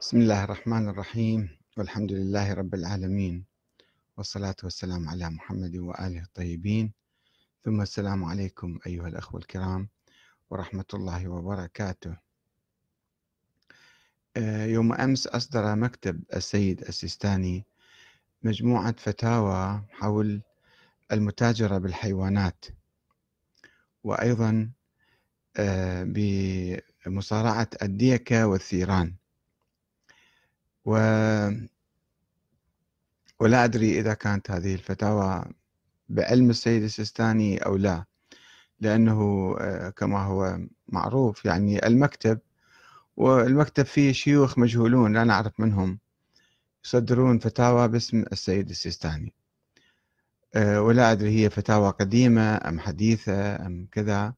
[0.00, 1.48] بسم الله الرحمن الرحيم.
[1.76, 3.44] والحمد لله رب العالمين.
[4.16, 6.92] والصلاة والسلام على محمد وآله الطيبين.
[7.64, 9.88] ثم السلام عليكم أيها الأخوة الكرام
[10.50, 12.16] ورحمة الله وبركاته.
[14.36, 17.66] آه، يوم أمس أصدر مكتب السيد السيستاني
[18.42, 20.42] مجموعة فتاوى حول
[21.12, 22.64] المتاجرة بالحيوانات.
[24.04, 24.70] وأيضا
[25.56, 26.04] آه،
[27.06, 29.19] بمصارعة الديكة والثيران.
[30.84, 30.98] و
[33.40, 35.44] ولا أدري إذا كانت هذه الفتاوى
[36.08, 38.04] بعلم السيد السيستاني أو لا
[38.80, 42.40] لأنه آه، كما هو معروف يعني المكتب
[43.16, 45.98] والمكتب فيه شيوخ مجهولون لا نعرف منهم
[46.84, 49.34] يصدرون فتاوى باسم السيد السيستاني.
[50.54, 54.34] آه، ولا أدري هي فتاوى قديمة أم حديثة أم كذا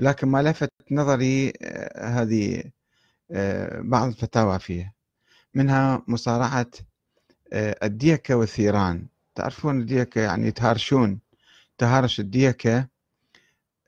[0.00, 2.64] ولكن ما لفت نظري آه، هذه
[3.80, 4.94] بعض الفتاوى فيه
[5.54, 6.70] منها مصارعة
[7.52, 9.06] آه، الديكة والثيران.
[9.34, 11.20] تعرفون الديكة يعني يتهارشون
[11.78, 12.88] تهارش الديكة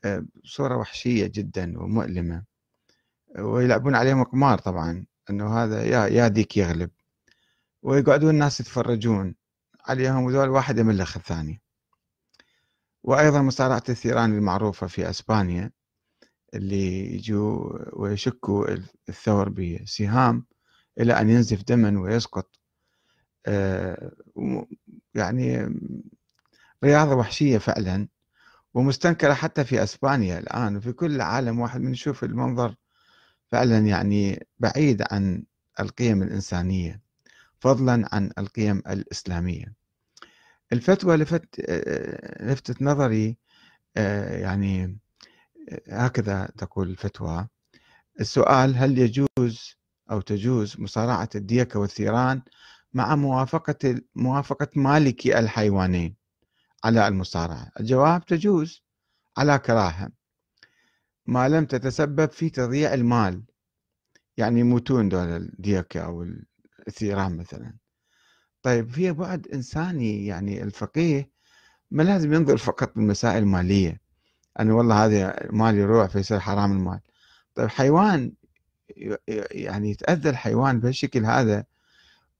[0.05, 2.43] آه، بصورة وحشية جدا ومؤلمة.
[3.39, 6.89] ويلعبون عليهم قمار طبعا إنه هذا يا يا ديك يغلب.
[7.83, 9.35] ويقعدون الناس يتفرجون
[9.85, 11.61] عليهم وذول واحد يملخ الثاني.
[13.03, 15.71] وأيضا مصارعة الثيران المعروفة في أسبانيا
[16.53, 18.67] اللي يجوا ويشكوا
[19.09, 20.45] الثور بسهام.
[20.99, 22.59] إلى أن ينزف دما ويسقط.
[23.45, 24.11] آه،
[25.15, 25.69] يعني
[26.83, 28.07] رياضة وحشية فعلا
[28.73, 32.75] ومستنكرة حتى في أسبانيا الآن وفي كل العالم واحد من يشوف المنظر
[33.51, 35.43] فعلا يعني بعيد عن
[35.79, 37.01] القيم الإنسانية
[37.59, 39.73] فضلا عن القيم الإسلامية.
[40.73, 43.37] الفتوى لفت آه، لفتت نظري
[43.97, 44.97] آه، يعني
[45.89, 47.47] هكذا تقول الفتوى.
[48.19, 49.75] السؤال هل يجوز
[50.11, 52.41] أو تجوز مصارعة الديكة والثيران
[52.93, 56.15] مع موافقة موافقة مالكي الحيوانين
[56.83, 57.71] على المصارعة.
[57.79, 58.83] الجواب تجوز
[59.37, 60.11] على كراهة.
[61.25, 63.43] ما لم تتسبب في تضييع المال.
[64.37, 66.27] يعني يموتون دول الديكة أو
[66.87, 67.73] الثيران مثلا.
[68.61, 71.31] طيب في بعد إنساني يعني الفقيه
[71.91, 74.01] ما لازم ينظر فقط بالمسائل المالية.
[74.59, 76.99] أنه والله هذا مال يروح فيصير حرام المال.
[77.55, 78.33] طيب حيوان
[79.51, 81.65] يعني يتأذى الحيوان بهالشكل هذا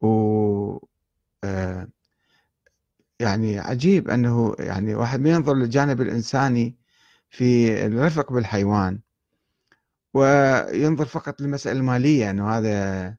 [0.01, 0.77] و
[1.43, 1.87] آه،
[3.19, 6.75] يعني عجيب أنه يعني واحد ما ينظر للجانب الإنساني
[7.29, 8.99] في الرفق بالحيوان
[10.13, 13.15] وينظر فقط للمسألة المالية أنه هذا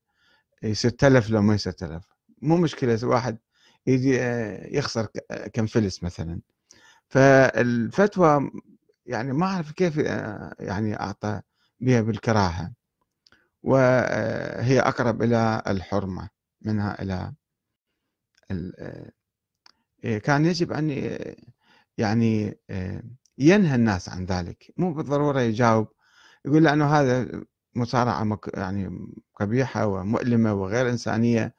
[0.62, 2.04] يصير تلف لو ما يصير تلف
[2.42, 3.38] مو مشكلة واحد
[3.86, 5.06] يجي آه، يخسر
[5.52, 6.40] كم فلس مثلا.
[7.08, 8.50] فالفتوى
[9.06, 11.40] يعني ما أعرف كيف آه، يعني أعطى
[11.80, 12.72] بها بالكراهة.
[13.66, 16.28] وهي أقرب إلى الحرمة
[16.62, 17.32] منها إلى
[20.04, 20.90] إيه، كان يجب أن
[21.98, 22.58] يعني
[23.38, 24.72] ينهى الناس عن ذلك.
[24.76, 25.88] مو بالضرورة يجاوب
[26.44, 27.44] يقول لأنه هذا
[27.74, 31.54] مصارعة يعني قبيحة ومؤلمة وغير إنسانية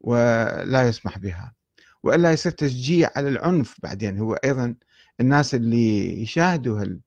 [0.00, 1.54] ولا يسمح بها.
[2.02, 4.18] وإلا يصير تشجيع على العنف بعدين.
[4.18, 4.74] هو أيضا
[5.20, 7.00] الناس اللي يشاهدوا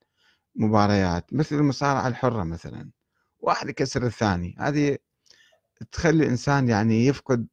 [0.55, 2.89] هالمباريات مثل المصارعة الحرة مثلا.
[3.45, 4.55] واحد يكسر الثاني.
[4.59, 4.97] هذه
[5.91, 7.47] تخلي الإنسان يعني يفقد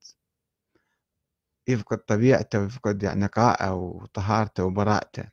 [1.68, 5.24] يفقد طبيعته ويفقد يعني نقائه وطهارته وبراءته.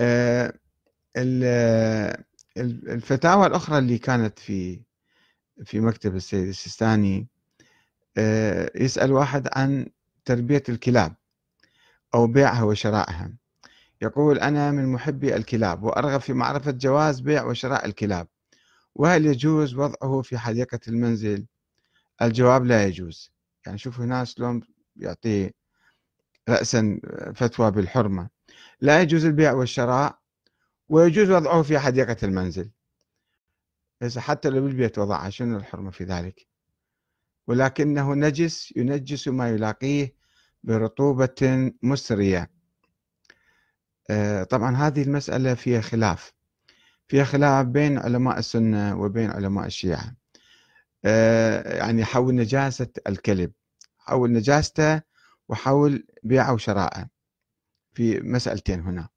[0.00, 0.52] آه،
[2.56, 4.82] الفتاوى الأخرى اللي كانت في
[5.64, 7.28] في مكتب السيد السيستاني
[8.18, 9.86] آه، يسأل واحد عن
[10.24, 11.14] تربية الكلاب
[12.14, 13.32] أو بيعها وشرائها.
[14.02, 18.28] يقول أنا من محبي الكلاب وأرغب في معرفة جواز بيع وشراء الكلاب.
[18.94, 21.46] وهل يجوز وضعه في حديقة المنزل؟
[22.22, 23.32] الجواب لا يجوز.
[23.66, 24.62] يعني شوف هنا شلون
[24.96, 25.52] يعطي
[26.48, 27.00] رأسا
[27.34, 28.28] فتوى بالحرمة.
[28.80, 30.18] لا يجوز البيع والشراء
[30.88, 32.70] ويجوز وضعه في حديقة المنزل.
[34.02, 36.46] إذا حتى لو بالبيت وضعها شنو الحرمة في ذلك؟
[37.46, 40.14] ولكنه نجس ينجس ما يلاقيه
[40.64, 42.50] برطوبة مسرية.
[44.10, 46.32] آه، طبعا هذه المسألة فيها خلاف.
[47.12, 50.16] فيها خلاف بين علماء السنة وبين علماء الشيعة.
[51.04, 53.52] آه، يعني حول نجاسة الكلب
[53.98, 55.02] حول نجاسته
[55.48, 57.08] وحول بيعه وشراءه
[57.94, 59.08] في مسألتين هنا.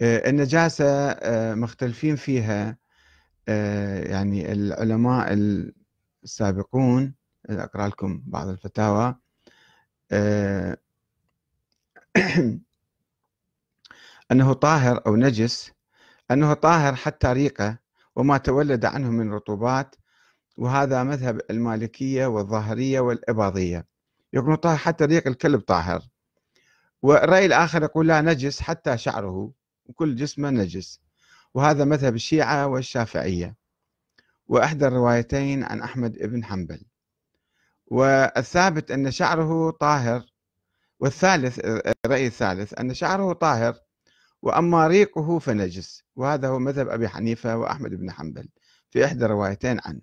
[0.00, 2.78] آه، النجاسة آه، مختلفين فيها
[4.06, 5.32] يعني العلماء
[6.24, 7.14] السابقون
[7.50, 9.14] أقرأ لكم بعض الفتاوى.
[14.32, 15.77] أنه طاهر أو نجس
[16.30, 17.78] أنه طاهر حتى ريقه
[18.16, 19.96] وما تولد عنه من رطوبات
[20.56, 23.86] وهذا مذهب المالكية والظاهرية والإباضية.
[24.32, 26.02] يقولون طاهر حتى ريق الكلب طاهر.
[27.02, 29.52] والرأي الآخر يقول لا نجس حتى شعره
[29.86, 31.00] وكل جسمه نجس.
[31.54, 33.56] وهذا مذهب الشيعة والشافعية.
[34.46, 36.82] وإحدى الروايتين عن أحمد بن حنبل.
[37.86, 40.22] والثابت أن شعره طاهر
[41.00, 43.74] والثالث الرأي الثالث أن شعره طاهر
[44.42, 48.48] وأما ريقه فنجس وهذا هو مذهب أبي حنيفة وأحمد بن حنبل
[48.90, 50.00] في إحدى الروايتين عنه.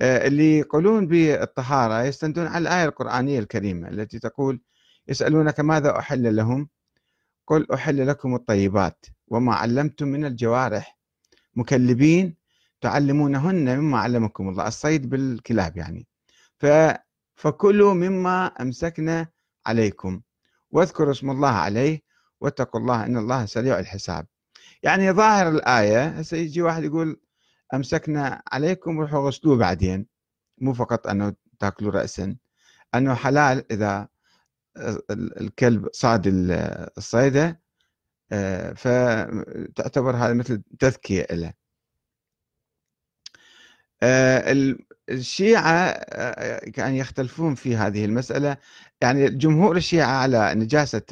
[0.00, 4.60] آه، اللي يقولون بالطهارة يستندون على الآية القرآنية الكريمة التي تقول
[5.08, 6.68] يسألونك ماذا أحل لهم؟
[7.46, 10.98] قل أحل لكم الطيبات وما علمتم من الجوارح.
[11.54, 12.36] مكلبين
[12.80, 14.66] تعلمونهن مما علمكم الله.
[14.68, 16.06] الصيد بالكلاب يعني.
[17.36, 19.28] فكلوا مما أمسكنا
[19.66, 20.20] عليكم
[20.70, 22.02] واذكروا اسم الله عليه
[22.40, 24.26] واتقوا الله إن الله سريع الحساب.
[24.82, 27.20] يعني ظاهر الآية هسه يجي واحد يقول
[27.74, 30.06] أمسكنا عليكم روحوا غسلوه بعدين.
[30.60, 32.36] مو فقط أنه تاكلوا رأسا
[32.94, 34.08] أنه حلال إذا
[35.40, 36.22] الكلب صاد
[36.98, 37.60] الصيدة
[38.32, 41.52] آه، فتعتبر هذا مثل تذكية له
[44.02, 44.52] آه،
[45.10, 45.92] الشيعة
[46.70, 48.56] كان يختلفون في هذه المسألة.
[49.00, 51.02] يعني جمهور الشيعة على نجاسة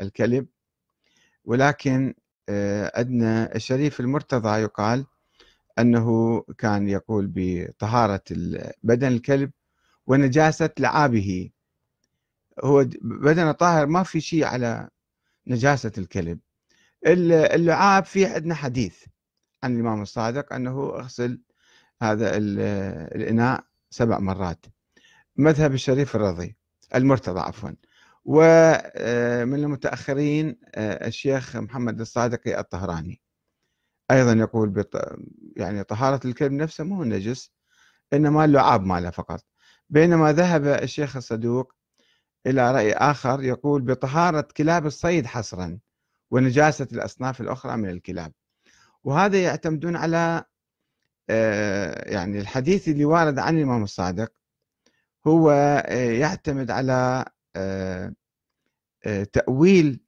[0.00, 0.46] الكلب
[1.44, 2.14] ولكن
[2.94, 5.06] عندنا الشريف المرتضى يقال
[5.78, 8.22] أنه كان يقول بطهارة
[8.82, 9.50] بدن الكلب
[10.06, 11.50] ونجاسة لعابه.
[12.64, 14.88] هو بدن طاهر ما في شيء على
[15.46, 16.38] نجاسة الكلب.
[17.06, 19.04] اللعاب في عندنا حديث
[19.62, 21.40] عن الإمام الصادق أنه اغسل
[22.02, 24.66] هذا الإناء سبع مرات.
[25.36, 26.56] مذهب الشريف الرضي
[26.94, 27.70] المرتضى عفوا.
[28.24, 33.20] ومن المتأخرين آه، الشيخ محمد الصادقي الطهراني.
[34.10, 35.18] أيضا يقول بط...
[35.56, 37.52] يعني طهارة الكلب نفسه مو نجس
[38.12, 39.44] إنما اللعاب ماله فقط.
[39.90, 41.72] بينما ذهب الشيخ الصدوق
[42.46, 45.78] إلى رأي آخر يقول بطهارة كلاب الصيد حصرا
[46.30, 48.32] ونجاسة الأصناف الأخرى من الكلاب.
[49.04, 50.49] وهذا يعتمدون على آه،
[52.06, 54.32] يعني الحديث اللي وارد عن الإمام الصادق
[55.26, 55.50] هو
[55.86, 57.24] آه، يعتمد على
[57.56, 58.12] آه،
[59.32, 60.00] تأويل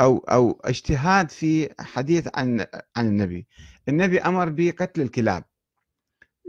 [0.00, 2.66] أو أو اجتهاد في حديث عن
[2.96, 3.46] عن النبي.
[3.88, 5.44] النبي أمر بقتل الكلاب.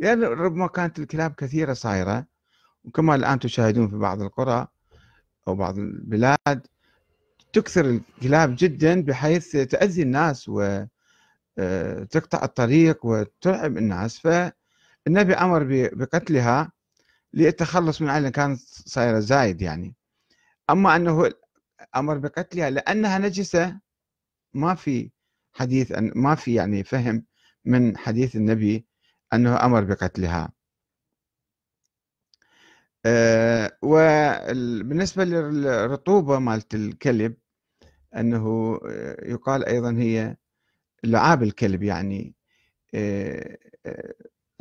[0.01, 2.25] يعني ربما كانت الكلاب كثيرة صايرة
[2.83, 4.67] وكما الآن تشاهدون في بعض القرى
[5.47, 6.67] أو بعض البلاد
[7.53, 10.87] تكثر الكلاب جدا بحيث تأذي الناس وتقطع
[11.59, 12.07] آه،
[12.43, 14.19] الطريق وترعب الناس.
[14.19, 16.71] فالنبي أمر بقتلها
[17.33, 19.95] للتخلص من أن كانت صايرة زايد يعني.
[20.69, 21.31] أما أنه
[21.95, 23.79] أمر بقتلها لأنها نجسة
[24.53, 25.11] ما في
[25.53, 27.25] حديث ما في يعني فهم
[27.65, 28.85] من حديث النبي
[29.33, 30.51] أنه أمر بقتلها.
[33.05, 37.35] آه، وبالنسبة للرطوبة مالت الكلب
[38.15, 40.37] أنه آه، يقال أيضا هي
[41.03, 42.35] لعاب الكلب يعني
[42.93, 43.57] آه،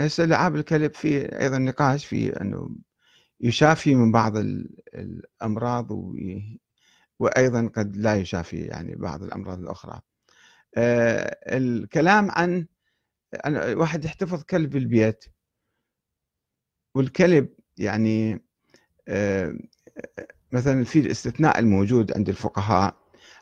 [0.00, 2.70] هسه لعاب الكلب في أيضا نقاش في أنه
[3.40, 4.36] يشافي من بعض
[4.94, 5.90] الأمراض
[7.18, 10.00] وأيضا قد لا يشافي يعني بعض الأمراض الأخرى.
[11.46, 12.66] الكلام عن
[13.56, 15.24] واحد يحتفظ كلب بالبيت
[16.94, 18.44] والكلب يعني
[19.08, 19.58] آه،
[20.52, 22.96] مثلا في الاستثناء الموجود عند الفقهاء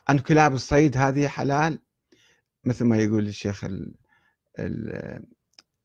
[0.09, 1.79] أن كلاب الصيد هذه حلال؟
[2.67, 3.93] مثل ما يقول الشيخ ال
[4.59, 5.23] ال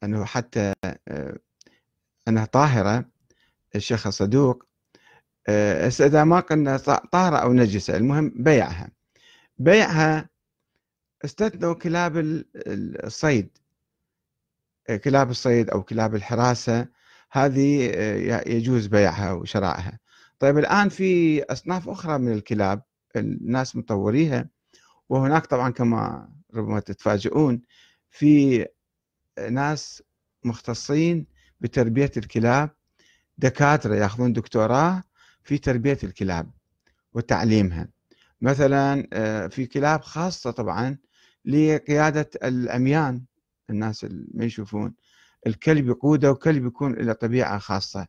[0.04, 0.72] أنه حتى
[1.08, 1.38] آه،
[2.28, 3.04] أنها طاهرة
[3.76, 4.64] الشيخ الصدوق
[5.48, 6.76] آه، إذا ما قلنا
[7.12, 8.90] طاهرة أو نجسة المهم بيعها.
[9.58, 10.28] بيعها
[11.24, 13.58] استثنوا كلاب الصيد.
[15.04, 16.88] كلاب الصيد أو كلاب الحراسة
[17.30, 19.98] هذه آه، يجوز بيعها وشرائها.
[20.38, 22.82] طيب الآن في أصناف أخرى من الكلاب
[23.16, 24.48] الناس مطوريها
[25.08, 27.62] وهناك طبعا كما ربما تتفاجئون
[28.10, 28.66] في
[29.50, 30.02] ناس
[30.44, 31.26] مختصين
[31.60, 32.70] بتربية الكلاب
[33.38, 35.02] دكاترة ياخذون دكتوراه
[35.42, 36.50] في تربية الكلاب
[37.12, 37.88] وتعليمها.
[38.40, 40.98] مثلا آه، في كلاب خاصة طبعا
[41.44, 43.24] لقيادة العميان
[43.70, 44.94] الناس اللي ما يشوفون.
[45.46, 48.06] الكلب يقوده وكلب يكون له طبيعة خاصة.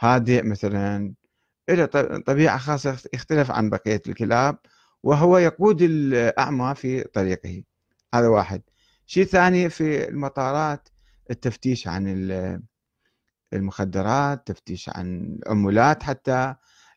[0.00, 1.14] هادئ مثلا
[1.70, 1.86] له
[2.26, 4.58] طبيعة خاصة يختلف عن بقية الكلاب
[5.02, 7.62] وهو يقود الأعمى في طريقه.
[8.14, 8.62] هذا واحد.
[9.06, 10.88] شيء ثاني في المطارات
[11.30, 12.08] التفتيش عن
[13.52, 16.54] المخدرات تفتيش عن العمولات حتى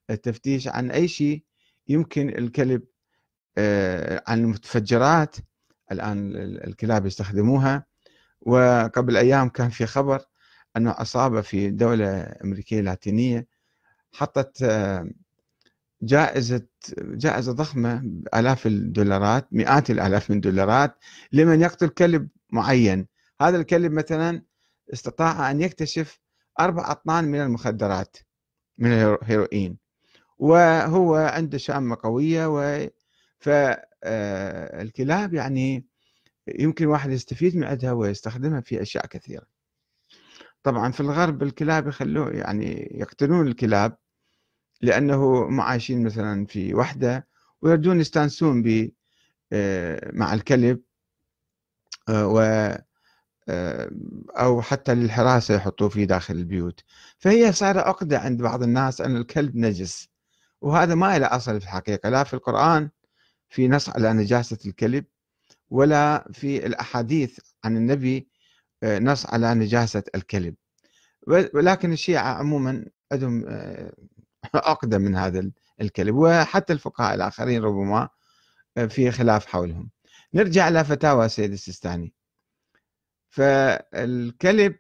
[0.10, 1.44] التفتيش عن أي شيء.
[1.88, 2.84] يمكن الكلب
[3.58, 5.36] آه، عن المتفجرات.
[5.92, 6.36] الآن
[6.68, 7.86] الكلاب يستخدموها.
[8.42, 10.22] وقبل أيام كان في خبر
[10.78, 13.48] أنه أصاب في دولة أمريكية لاتينية
[14.14, 15.10] حطت آه،
[16.02, 16.68] جائزة
[17.00, 20.98] جائزة ضخمة آلاف الدولارات مئات الآلاف من الدولارات
[21.32, 23.08] لمن يقتل كلب معين.
[23.42, 24.42] هذا الكلب مثلا
[24.94, 26.20] استطاع أن يكتشف
[26.60, 28.18] أربع أطنان من المخدرات
[28.78, 29.78] من الهيروين
[30.38, 32.88] وهو عنده شامة قوية و
[33.40, 35.86] فالكلاب آه، يعني
[36.48, 39.46] يمكن واحد يستفيد من عندها ويستخدمها في أشياء كثيرة.
[40.64, 43.98] طبعا في الغرب الكلاب يخلوه يعني يقتلون الكلاب
[44.82, 47.28] لأنه عايشين مثلا في وحدة
[47.62, 48.92] ويردون يستانسون ب
[49.54, 50.82] آه، مع الكلب
[52.10, 52.40] آه، و
[53.50, 53.92] آه،
[54.30, 56.84] أو حتى للحراسة يحطوه في داخل البيوت.
[57.20, 60.10] فهي صار عقدة عند بعض الناس أن الكلب نجس.
[60.62, 62.90] وهذا ما له أصل في الحقيقة لا في القرآن
[63.50, 65.06] في نص على نجاسة الكلب
[65.70, 68.30] ولا في الأحاديث عن النبي
[68.84, 70.56] نص على نجاسة الكلب.
[71.28, 73.46] ولكن الشيعة عموما عندهم
[74.56, 78.10] أقدم من هذا الكلب وحتى الفقهاء الآخرين ربما
[78.78, 79.90] آه، في خلاف حولهم.
[80.34, 82.14] نرجع إلى فتاوى سيد السيستاني.
[83.30, 84.76] فالكلب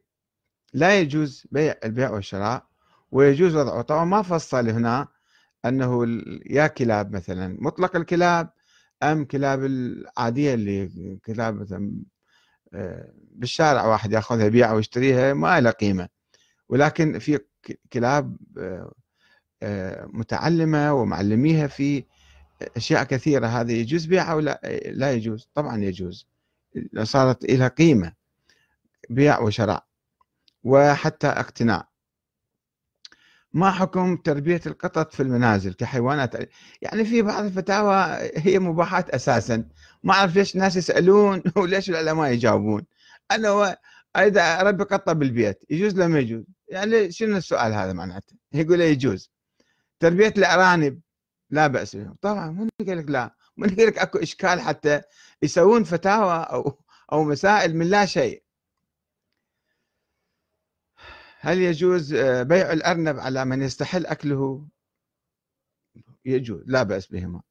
[0.73, 2.65] لا يجوز بيع البيع والشراء
[3.11, 5.07] ويجوز وضعه طبعا ما فصل هنا
[5.65, 6.05] أنه
[6.45, 8.49] يا كلاب مثلا مطلق الكلاب
[9.03, 10.89] أم كلاب العادية اللي
[11.25, 12.03] كلاب مثلا
[12.73, 16.09] آه، بالشارع واحد يأخذها يبيعها ويشتريها ما لها قيمة.
[16.69, 17.39] ولكن في
[17.93, 18.93] كلاب آه،
[20.13, 22.03] متعلمة ومعلميها في
[22.77, 23.47] أشياء كثيرة.
[23.47, 25.49] هذا يجوز بيعها ولا؟ لا يجوز.
[25.53, 26.27] طبعا يجوز.
[27.03, 28.13] صارت لها قيمة
[29.09, 29.85] بيع وشراء
[30.63, 31.87] وحتى اقتناء
[33.53, 36.49] ما حكم تربية القطط في المنازل كحيوانات؟
[36.81, 37.95] يعني في بعض الفتاوى
[38.35, 39.63] هي مباحات أساسا.
[40.03, 42.85] ما أعرف ليش الناس يسألون وليش العلماء يجاوبون.
[43.31, 43.77] أنا
[44.17, 49.31] إذا أربي قطة بالبيت يجوز ولا ما يجوز؟ يعني شنو السؤال هذا معناته؟ يقول يجوز.
[50.05, 51.01] تربية الأرانب
[51.49, 53.35] لا بأس بهم طبعا من قال لك لا.
[53.57, 55.01] من قال لك أكو إشكال حتى
[55.41, 58.43] يسوون فتاوى أو أو مسائل من لا شيء.
[61.39, 64.67] هل يجوز آه، بيع الأرنب على من يستحل أكله؟
[66.25, 67.41] يجوز لا بأس بهما.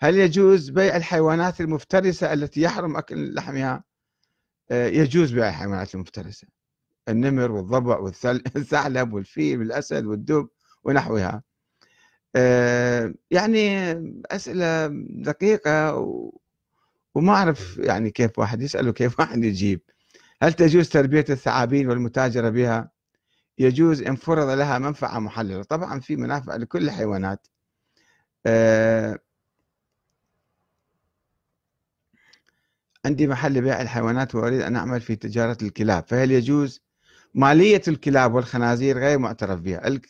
[0.00, 3.84] هل يجوز بيع الحيوانات المفترسة التي يحرم أكل لحمها؟
[4.70, 6.48] آه، يجوز بيع الحيوانات المفترسة.
[7.08, 10.48] النمر والضبع والثعلب والفيل والأسد والدب
[10.84, 11.42] ونحوها.
[12.36, 13.82] آه، يعني
[14.30, 15.94] أسئلة دقيقة
[17.14, 19.80] وما أعرف يعني كيف واحد يسأل وكيف واحد يجيب.
[20.42, 22.90] هل تجوز تربية الثعابين والمتاجرة بها؟
[23.58, 25.62] يجوز إن فرض لها منفعة محللة.
[25.62, 27.46] طبعا في منافع لكل الحيوانات
[28.46, 29.18] آه،
[33.06, 36.04] عندي محل بيع الحيوانات وأريد أن أعمل في تجارة الكلاب.
[36.08, 36.80] فهل يجوز
[37.34, 40.00] مالية الكلاب والخنازير؟ غير معترف بها.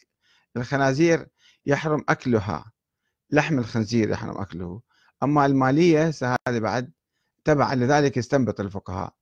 [0.57, 1.27] الخنازير
[1.67, 2.73] يحرم أكلها.
[3.31, 4.81] لحم الخنزير يحرم أكله.
[5.23, 6.93] أما المالية هذه بعد
[7.45, 9.15] تبعا لذلك يستنبط الفقهاء.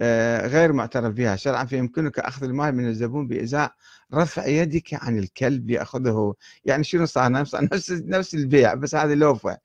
[0.00, 1.36] آه، غير معترف بها.
[1.36, 3.74] شرعا فيمكنك أخذ المال من الزبون بإزاء
[4.14, 6.34] رفع يدك عن الكلب يأخذه.
[6.64, 9.58] يعني شنو صار؟ نفس نفس البيع بس هذه لوفة.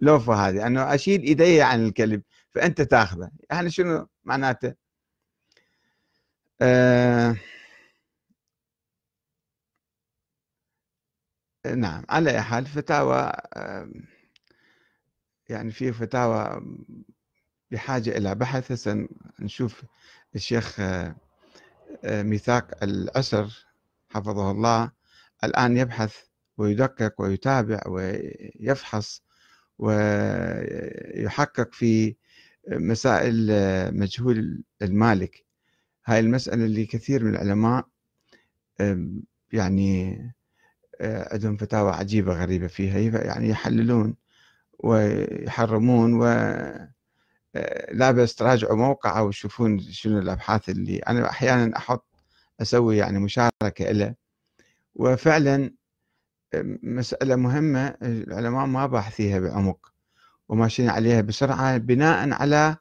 [0.00, 0.66] لوفة هذه.
[0.66, 3.30] أنه أشيل إيدي عن الكلب فأنت تأخذه.
[3.50, 4.74] يعني شنو معناته؟
[6.62, 7.36] آه
[11.66, 13.32] نعم على أي حال فتاوى
[15.48, 16.62] يعني في فتاوى
[17.70, 19.08] بحاجة إلى بحث هسه
[19.40, 19.84] نشوف
[20.34, 21.16] الشيخ آه،
[22.04, 23.66] آه، ميثاق العسر
[24.08, 24.92] حفظه الله
[25.44, 26.16] الآن يبحث
[26.58, 29.22] ويدقق ويتابع ويفحص
[29.78, 32.16] ويحقق في
[32.68, 35.44] مسائل آه، مجهول المالك.
[36.06, 37.86] هاي المسألة اللي كثير من العلماء
[39.52, 40.18] يعني
[41.00, 44.14] عندهم فتاوى عجيبة غريبة فيها يعني يحللون
[44.78, 46.24] ويحرمون و
[47.92, 52.06] لا بس تراجعوا موقع أو تشوفون شنو الأبحاث اللي أنا أحيانا أحط
[52.62, 54.14] أسوي يعني مشاركة له
[54.94, 55.70] وفعلا
[56.82, 59.92] مسألة مهمة العلماء ما باحثيها بعمق
[60.48, 62.76] وماشيين عليها بسرعة بناء على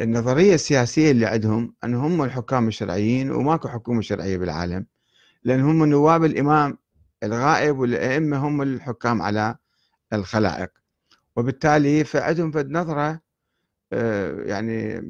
[0.00, 4.86] النظرية السياسية اللي عندهم أن هم الحكام الشرعيين وماكو حكومة شرعية بالعالم.
[5.44, 6.78] لأن هم نواب الإمام
[7.22, 9.56] الغائب والأئمة هم الحكام على
[10.12, 10.70] الخلائق.
[11.36, 13.20] وبالتالي فعندهم فد نظرة
[13.92, 15.02] آه، يعني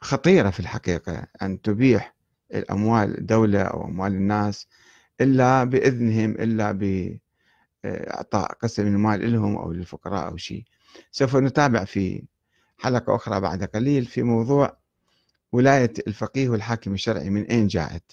[0.00, 2.14] خطيرة في الحقيقة أن تبيح
[2.54, 4.68] الأموال الدولة أو أموال الناس
[5.20, 6.72] إلا بإذنهم إلا
[7.84, 10.64] بإعطاء قسم من المال لهم أو للفقراء أو شيء.
[11.10, 12.22] سوف نتابع في
[12.78, 14.78] حلقة أخرى بعد قليل في موضوع
[15.52, 18.12] ولاية الفقيه والحاكم الشرعي من أين جاءت؟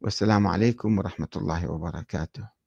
[0.00, 2.57] والسلام عليكم ورحمة الله وبركاته.